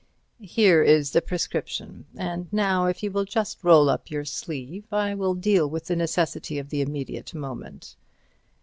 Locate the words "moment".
7.35-7.95